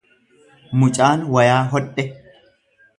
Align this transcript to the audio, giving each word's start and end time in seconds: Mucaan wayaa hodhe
Mucaan 0.83 1.27
wayaa 1.37 1.63
hodhe 1.77 2.11